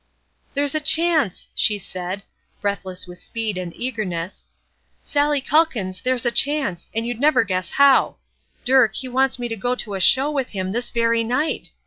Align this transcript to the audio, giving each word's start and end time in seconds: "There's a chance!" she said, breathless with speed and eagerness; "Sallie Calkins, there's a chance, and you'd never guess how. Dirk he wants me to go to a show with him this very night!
"There's 0.55 0.73
a 0.73 0.79
chance!" 0.79 1.47
she 1.53 1.77
said, 1.77 2.23
breathless 2.59 3.05
with 3.05 3.19
speed 3.19 3.55
and 3.55 3.71
eagerness; 3.75 4.47
"Sallie 5.03 5.41
Calkins, 5.41 6.01
there's 6.01 6.25
a 6.25 6.31
chance, 6.31 6.87
and 6.95 7.05
you'd 7.05 7.19
never 7.19 7.43
guess 7.43 7.73
how. 7.73 8.15
Dirk 8.65 8.95
he 8.95 9.07
wants 9.07 9.37
me 9.37 9.47
to 9.47 9.55
go 9.55 9.75
to 9.75 9.93
a 9.93 9.99
show 10.01 10.31
with 10.31 10.49
him 10.49 10.71
this 10.71 10.89
very 10.89 11.23
night! 11.23 11.69